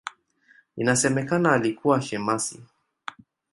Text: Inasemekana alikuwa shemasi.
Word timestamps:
Inasemekana 0.77 1.51
alikuwa 1.51 2.01
shemasi. 2.01 2.63